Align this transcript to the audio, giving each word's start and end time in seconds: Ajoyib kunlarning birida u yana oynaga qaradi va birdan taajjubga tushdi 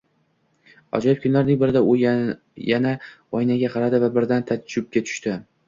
Ajoyib 0.99 1.19
kunlarning 1.25 1.59
birida 1.65 1.83
u 1.91 1.93
yana 2.05 2.95
oynaga 3.41 3.73
qaradi 3.77 4.03
va 4.07 4.13
birdan 4.19 4.51
taajjubga 4.51 5.09
tushdi 5.13 5.39